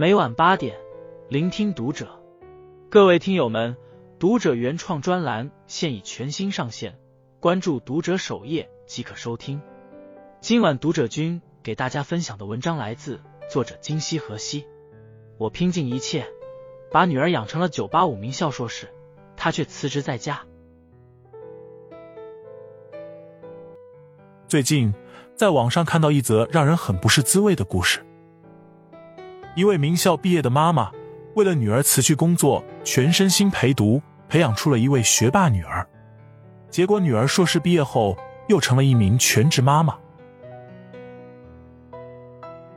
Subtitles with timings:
[0.00, 0.78] 每晚八点，
[1.28, 2.08] 聆听读者。
[2.88, 3.76] 各位听友们，
[4.18, 6.98] 读者原创专栏现已全新上线，
[7.38, 9.60] 关注读者首页即可收听。
[10.40, 13.20] 今晚读者君给大家分享的文章来自
[13.50, 14.66] 作者金希河西。
[15.36, 16.26] 我拼尽一切，
[16.90, 18.88] 把女儿养成了九八五名校硕士，
[19.36, 20.40] 她却辞职在家。
[24.48, 24.94] 最近，
[25.36, 28.02] 在网上看到一则让人很不是滋味的故事。
[29.54, 30.90] 一位名校毕业的妈妈，
[31.34, 35.86] 为了女儿辞去工作，全身心陪读，培养出了一位学霸女儿。
[36.70, 38.16] 结果，女儿硕士毕业后，
[38.48, 39.96] 又成了一名全职妈妈。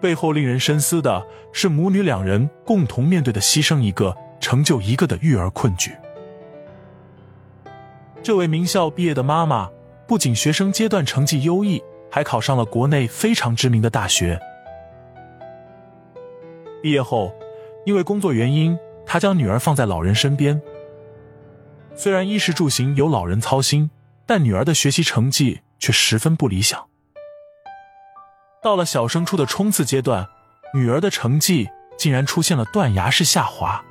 [0.02, 5.92] 背后令人深思的是，母女两人共同面对的牺牲一个，成就一个的育儿困局。
[8.22, 9.70] 这位名校毕业的妈妈。
[10.06, 14.38] 不仅学生阶段成绩优异，还考上了国内非常知名的大学。
[16.84, 17.34] 毕业后，
[17.86, 20.62] 因为工作原因，他将女儿放在老人身边。
[21.96, 23.90] 虽然衣食住行由老人操心，
[24.26, 26.86] 但女儿的学习成绩却十分不理想。
[28.62, 30.28] 到了小升初的冲刺阶段，
[30.74, 33.82] 女儿的成绩竟然出现了断崖式下滑。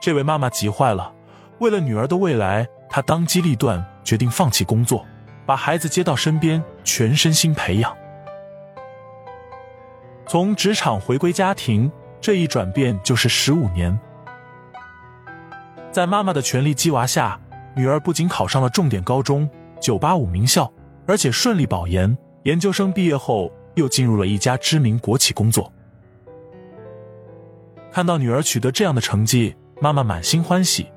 [0.00, 1.12] 这位妈妈急坏了，
[1.58, 3.84] 为了女儿的未来，她当机立断。
[4.04, 5.04] 决定放弃工作，
[5.46, 7.96] 把孩子接到身边，全身心培养。
[10.34, 11.88] 从职场回归家庭，
[12.20, 13.96] 这一转变就是十五年。
[15.92, 17.40] 在妈妈的全力激娃下，
[17.76, 19.48] 女儿不仅考上了重点高中、
[19.80, 20.68] 九八五名校，
[21.06, 22.18] 而且顺利保研。
[22.42, 25.72] 研究生毕业后，又进入了一家知名国企工作。
[27.92, 30.88] 看到女儿取得这样的成绩，妈妈满心欢喜。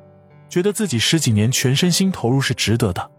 [0.50, 3.12] 觉得自己十几年全身心投入是值得的，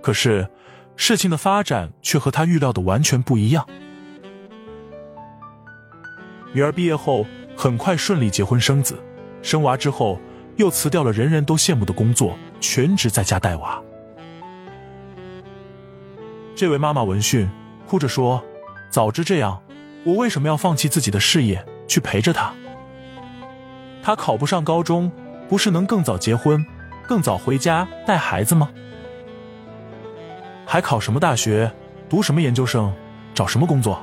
[0.00, 0.48] 可是
[0.96, 3.68] 事情的发展却和他预料的完全不一样。
[6.54, 8.98] 女儿毕业后很快顺利结婚生子，
[9.42, 10.18] 生娃之后
[10.56, 13.82] 又辞掉了人人都羡慕的工作，全职在家带娃。
[16.54, 17.46] 这位妈妈闻讯
[17.86, 18.42] 哭着说
[18.88, 19.60] ：“早知这样，
[20.04, 22.54] 我为什么要放弃自己的事业去陪着他？
[24.02, 25.12] 他考不上高中。”
[25.46, 26.64] 不是能更早结婚，
[27.06, 28.70] 更早回家带孩子吗？
[30.64, 31.70] 还考什么大学，
[32.08, 32.90] 读什么研究生，
[33.34, 34.02] 找什么工作？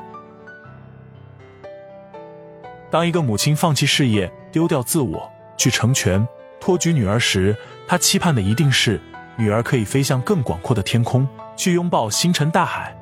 [2.91, 6.27] 当一个母亲放弃事业，丢掉自我，去成全、
[6.59, 7.55] 托举女儿时，
[7.87, 8.99] 她期盼的一定是
[9.37, 11.25] 女儿可以飞向更广阔的天空，
[11.55, 12.93] 去拥抱星辰大海，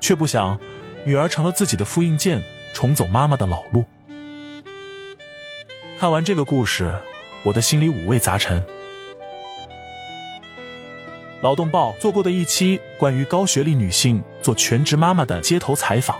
[0.00, 0.58] 却不想
[1.04, 2.42] 女儿成了自己的复印件，
[2.72, 3.84] 重走妈妈的老路。
[5.98, 6.90] 看完这个故事，
[7.44, 8.64] 我的心里五味杂陈。
[11.42, 16.16] 劳动报做过的一期关于高学历女性做全职妈妈的街头采访，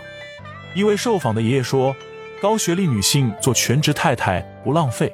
[0.75, 1.95] 一位受访的爷爷说
[2.41, 5.11] ：“高学历女性做全职太太不浪费，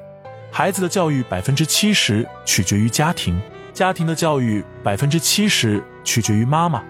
[0.50, 3.40] 孩子的教育百分之七十取决于家庭，
[3.72, 6.82] 家庭的教育百分之七十取决于妈妈，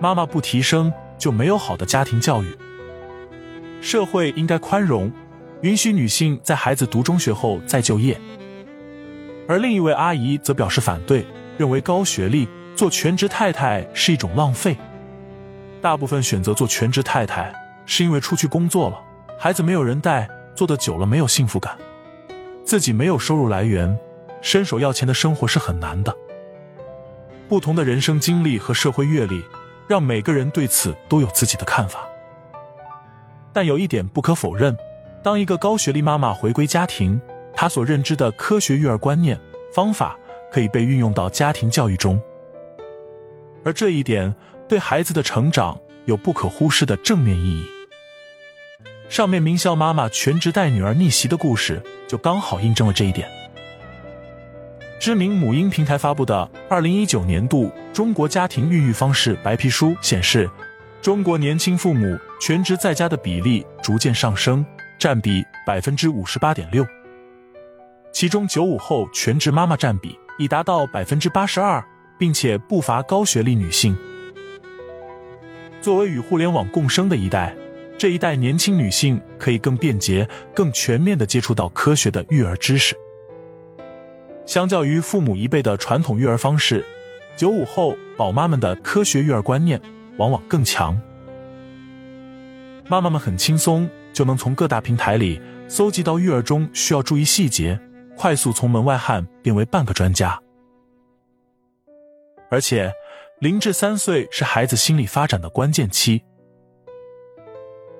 [0.00, 2.56] 妈妈不提升就没有好的家庭教育。
[3.82, 5.12] 社会应该宽容。”
[5.62, 8.20] 允许女性在孩子读中学后再就业，
[9.48, 12.46] 而另一位阿姨则表示反对，认为高学历
[12.76, 14.76] 做全职太太是一种浪费。
[15.80, 17.50] 大部分选择做全职太太，
[17.86, 19.00] 是因为出去工作了，
[19.38, 21.78] 孩子没有人带，做的久了没有幸福感，
[22.64, 23.98] 自己没有收入来源，
[24.42, 26.14] 伸手要钱的生活是很难的。
[27.48, 29.42] 不同的人生经历和社会阅历，
[29.88, 32.00] 让每个人对此都有自己的看法。
[33.52, 34.76] 但有一点不可否认。
[35.22, 37.20] 当一个高学历妈妈回归家庭，
[37.52, 39.40] 她所认知的科学育儿观念
[39.72, 40.16] 方法
[40.52, 42.20] 可以被运用到家庭教育中，
[43.64, 44.32] 而这一点
[44.68, 47.75] 对孩子的成长有不可忽视的正面意义。
[49.08, 53.28] 上面名校妈妈全职带女儿逆袭的故事，就刚好印证了这一点。
[54.98, 60.50] 知名母婴平台发布的《二零一九年度中国家庭孕育方式白皮书》显示，
[61.00, 64.64] 中国年轻父母全职在家的比例逐渐上升。
[64.98, 66.82] 占比百分之五十八点六，
[68.12, 71.84] 其中九五后全职妈妈占比已达到百分之八十二，
[72.18, 73.94] 并且不乏高学历女性。
[75.82, 77.54] 作为与互联网共生的一代，
[77.98, 82.96] 这一代年轻女性可以更便捷、更全面的接触到科学的育儿知识。
[84.44, 86.84] 相较于父母一辈的传统育儿方式，
[87.36, 89.80] 九五后宝妈们的科学育儿观念
[90.18, 91.00] 往往更强。
[92.88, 93.88] 妈妈们很轻松。
[94.16, 95.38] 就能从各大平台里
[95.68, 97.78] 搜集到育儿中需要注意细节，
[98.16, 100.40] 快速从门外汉变为半个专家。
[102.50, 102.90] 而且，
[103.40, 106.22] 零至三岁是孩子心理发展的关键期，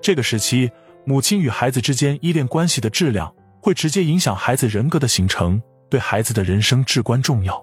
[0.07, 0.71] 这个时期，
[1.05, 5.61] 母亲与孩子之间依恋关系的质量，会直接影响孩子人格的形成，
[5.91, 7.61] 对孩子的人生至关重要。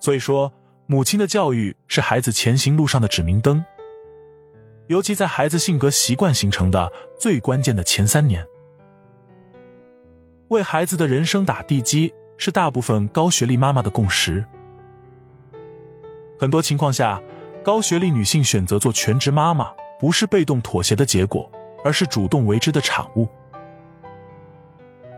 [0.00, 0.50] 所以说，
[0.86, 3.62] 母亲的教育是孩子前行路上的指明灯，
[4.86, 6.90] 尤其在孩子性格习惯形成的
[7.20, 8.42] 最关键的前三年，
[10.48, 14.42] 为孩子的人生打地基，是大部分高学历妈妈的共识。
[16.40, 17.20] 很多情况下，
[17.62, 19.70] 高学历女性选择做全职妈妈，
[20.02, 21.48] 不是被动妥协的结果，
[21.84, 23.28] 而是主动为之的产物。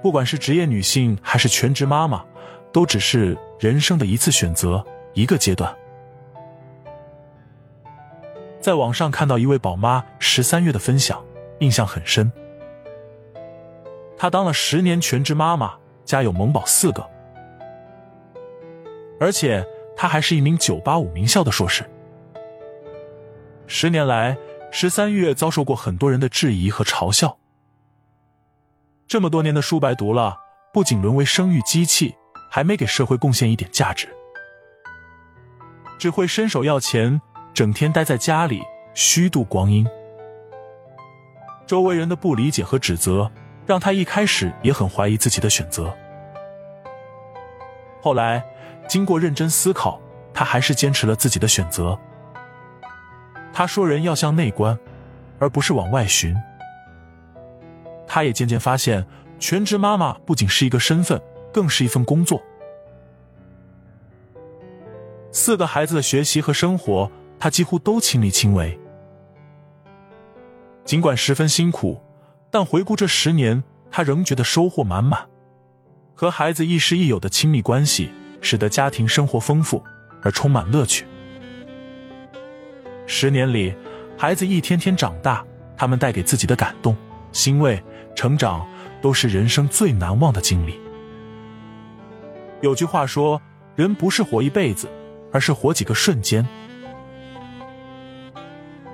[0.03, 2.23] 不管是职业女性还是全职妈妈，
[2.71, 4.85] 都只是人生的一次选择，
[5.15, 5.75] 一个阶段。
[8.61, 11.25] 在网上看到一位宝妈十三月的分享，
[11.61, 12.31] 印象很深。
[14.19, 15.73] 她当了十年全职妈妈，
[16.05, 17.09] 家有萌宝四个，
[19.19, 19.67] 而且。
[19.97, 21.85] 他还是一名985名校的硕士。
[23.69, 24.37] 十年来，
[24.77, 27.39] 十三月遭受过很多人的质疑和嘲笑。
[29.07, 30.37] 这么多年的书白读了，
[30.73, 32.17] 不仅沦为生育机器，
[32.51, 34.09] 还没给社会贡献一点价值，
[35.97, 37.23] 只会伸手要钱，
[37.55, 39.87] 整天待在家里虚度光阴。
[41.69, 43.31] 周围人的不理解和指责，
[43.65, 45.97] 让他一开始也很怀疑自己的选择。
[48.03, 48.45] 后来。
[48.87, 49.99] 经过认真思考，
[50.35, 51.99] 他还是坚持了自己的选择。
[53.55, 54.77] 他说：“人要向内观，
[55.39, 56.37] 而不是往外寻。”
[58.07, 59.07] 他也渐渐发现，
[59.39, 61.19] 全职妈妈不仅是一个身份，
[61.53, 62.43] 更是一份工作。
[65.31, 68.79] 四个孩子的学习和生活，他几乎都亲力亲为。
[70.85, 72.03] 尽管十分辛苦，
[72.51, 75.27] 但回顾这十年，他仍觉得收获满满。
[76.15, 78.11] 和孩子亦师亦友的亲密关系。
[78.45, 79.83] 使得家庭生活丰富
[80.21, 81.07] 而充满乐趣。
[83.07, 83.75] 十年里，
[84.17, 85.45] 孩子一天天长大，
[85.77, 86.97] 他们带给自己的感动、
[87.33, 87.83] 欣慰、
[88.15, 88.67] 成长，
[89.01, 90.81] 都是人生最难忘的经历。
[92.61, 93.41] 有句话说
[93.77, 94.89] ：“人不是活一辈子，
[95.33, 96.47] 而是活几个瞬间。”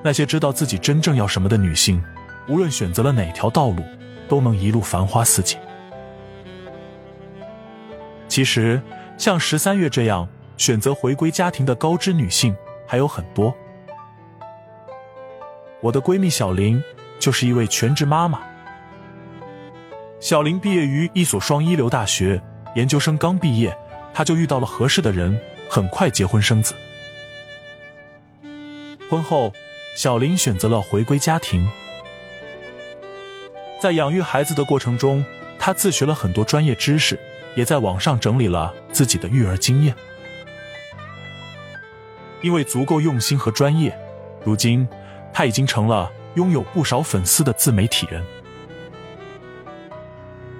[0.02, 2.02] 那些知道自己真正要什么的女性，
[2.48, 3.82] 无论选择了哪条道路，
[4.28, 5.58] 都能一路繁花似锦。
[8.28, 8.80] 其实。
[9.18, 10.26] 像十三月这样
[10.56, 13.54] 选择回归家庭的高知女性还有很多。
[15.80, 16.82] 我的闺蜜小林
[17.18, 18.40] 就是一位全职妈妈。
[20.20, 22.40] 小林毕业于一所双一流大学，
[22.74, 23.76] 研究生刚毕业，
[24.12, 26.74] 她就遇到了合适的人，很快结婚生子。
[29.08, 29.52] 婚后，
[29.96, 31.68] 小林选择了回归家庭。
[33.80, 35.24] 在养育孩子的过程中，
[35.58, 37.18] 她自学了很多专业知识。
[37.56, 39.92] 也在网上整理了自己的育儿经验，
[42.42, 43.92] 因为足够用心和专业，
[44.44, 44.86] 如今
[45.40, 48.22] 他已经成了拥有不少粉丝的自媒体人。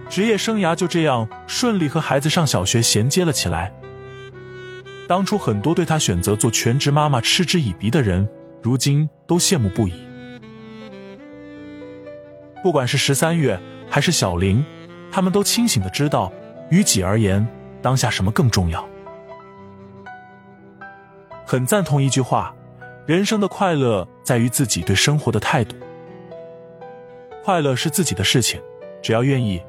[0.09, 3.71] 职业生涯就这样顺利和孩子上小学衔接了起来。
[5.07, 8.27] 当初很多对他选择做全职妈妈嗤之以鼻的人，
[8.63, 9.93] 如今都羡慕不已。
[12.63, 13.61] 不管是十三月
[13.91, 14.65] 还是小林，
[15.13, 16.33] 他们都清醒的知道。
[16.71, 17.47] 于己而言，
[17.83, 18.89] 当下什么更重要？
[21.45, 22.55] 很赞同一句话：
[23.07, 25.75] 人生的快乐在于自己对生活的态度。
[27.43, 28.61] 快乐是自己的事情，
[29.03, 29.61] 只要愿意，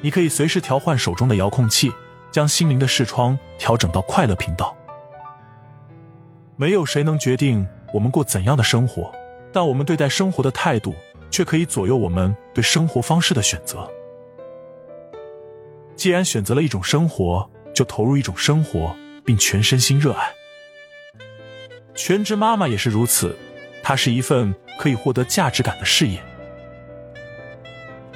[0.00, 1.90] 你可以随时调换手中的遥控器，
[2.30, 4.76] 将心灵的视窗调整到快乐频道。
[6.56, 9.10] 没有谁能决定我们过怎样的生活，
[9.52, 10.94] 但我们对待生活的态度
[11.30, 13.88] 却可以左右我们对生活方式的选择。
[15.96, 20.30] 既然选择了一种生活，就投入一种生活，并全身心热爱。
[21.94, 23.36] 全职妈妈也是如此，
[23.82, 26.22] 它是一份可以获得价值感的事业。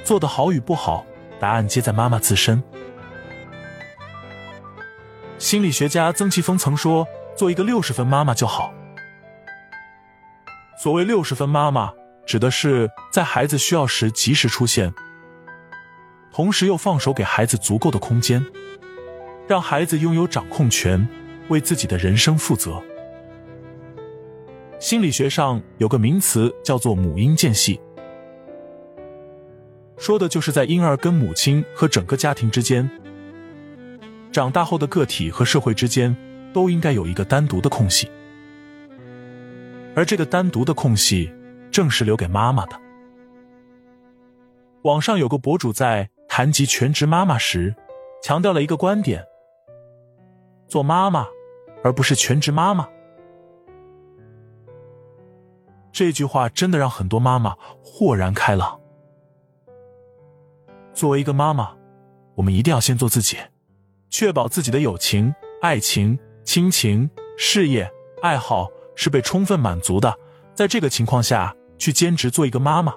[0.03, 1.05] 做的好与不好，
[1.39, 2.63] 答案皆在妈妈自身。
[5.39, 7.07] 心理学家曾奇峰曾说
[7.37, 8.73] ：“做一个六十分妈妈就好。”
[10.83, 11.93] 所谓六十分妈妈，
[12.25, 14.95] 指的是在孩子需要时及时出现。
[16.33, 18.45] 同时又放手给孩子足够的空间，
[19.47, 21.09] 让孩子拥有掌控权，
[21.49, 22.83] 为自己的人生负责。
[24.79, 27.81] 心理学上有个名词叫做母婴间隙，
[29.97, 32.89] 说的就是在婴儿跟母亲和整个家庭之间，
[34.31, 36.15] 长大后的个体和社会之间
[36.53, 38.11] 都应该有一个单独的空隙，
[39.95, 41.33] 而这个单独的空隙
[41.71, 42.81] 正是留给妈妈的。
[44.83, 46.09] 网上有个博主在。
[46.29, 47.75] 谈及全职妈妈时，
[48.23, 49.25] 强调了一个观点：
[50.69, 51.27] 做妈妈，
[51.83, 52.87] 而不是全职妈妈。
[55.97, 58.79] 这句话真的让很多妈妈豁然开朗。
[60.93, 61.75] 作为一个妈妈，
[62.35, 63.39] 我们一定要先做自己，
[64.11, 70.15] 确保自己的友情、爱情、亲情、事业、爱好是被充分满足的。
[70.55, 72.93] 在这个情况下去兼职做一个妈妈。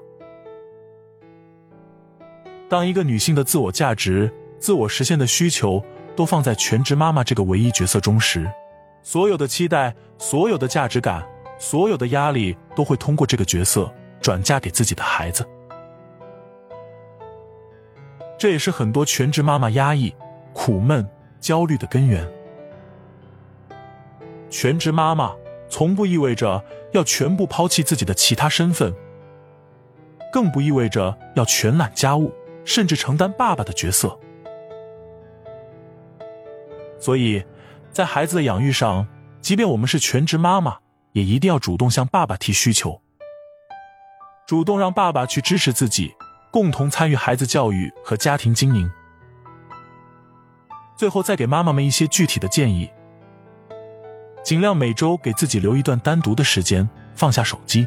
[2.67, 4.29] 当一个女性的自我价值、
[4.59, 5.81] 自我实现的需求
[6.17, 8.51] 都放在全职妈妈这个唯一角色中时，
[9.03, 11.25] 所有的期待、所有的价值感、
[11.57, 15.45] 所有的压力都会通过这个角色转嫁给自己的孩子。
[18.37, 20.15] 这也是很多全职妈妈压抑、
[20.53, 21.05] 苦闷、
[21.41, 22.25] 焦虑的根源。
[24.49, 25.35] 全职妈妈
[25.67, 28.95] 从不意味着要全部抛弃自己的其他身份，
[30.31, 32.31] 更不意味着要全揽家务。
[32.65, 34.19] 甚至承担爸爸的角色，
[36.99, 37.43] 所以，
[37.91, 39.07] 在孩子的养育上，
[39.41, 40.77] 即便我们是全职妈妈，
[41.19, 43.01] 也一定要主动向爸爸提需求，
[44.47, 46.15] 主动让爸爸去支持自己，
[46.49, 48.89] 共同参与孩子教育和家庭经营。
[50.95, 52.89] 最后，再给妈妈们一些具体的建议：
[54.43, 57.85] 尽量每周给自己留一段单独的时间，放下手机，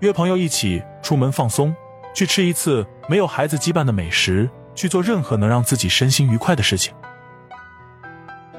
[0.00, 1.72] 约朋友一起出门放松。
[2.14, 6.92] 去吃一次没有孩子羁绊的美食，去做任何能让自己身心愉快的事情。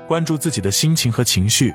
[0.07, 1.71] 关注自己的心情和情绪，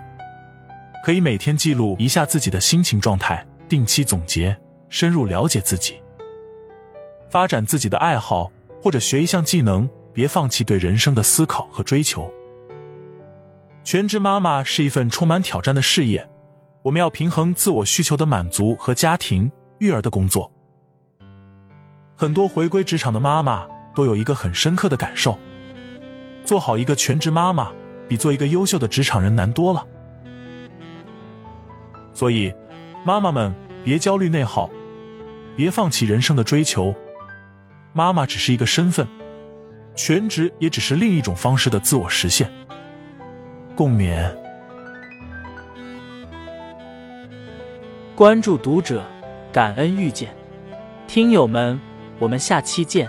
[1.04, 4.56] 可以每天记录一下自己的心情状态，定期总结，
[4.88, 6.00] 深入了解自己。
[7.30, 8.50] 发展自己的爱好
[8.82, 12.30] 或者学一项技能，别放弃对人生的思考和追求。
[13.84, 16.28] 全职妈妈是一份充满挑战的事业，
[16.82, 20.50] 我们要平衡自我需求的满足和家庭育儿的工作。
[22.16, 25.38] 很多回归职场的妈妈都有一个很深刻的感受：
[26.44, 27.70] 做好一个全职妈妈，
[28.08, 29.86] 比做一个优秀的职场人难多了。
[32.18, 32.52] 所以，
[33.04, 34.68] 妈妈们别焦虑内耗，
[35.54, 36.92] 别放弃人生的追求。
[37.92, 39.06] 妈妈只是一个身份，
[39.94, 42.50] 全职也只是另一种方式的自我实现。
[43.76, 44.28] 共勉。
[48.16, 49.04] 关注读者，
[49.52, 50.34] 感恩遇见，
[51.06, 51.78] 听友们。
[52.18, 53.08] 我们下期见。